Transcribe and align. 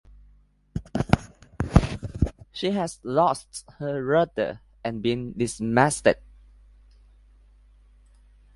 She 2.51 2.71
had 2.71 2.89
lost 3.03 3.65
her 3.77 4.03
rudder 4.03 4.61
and 4.83 5.03
been 5.03 5.33
dismasted. 5.37 6.17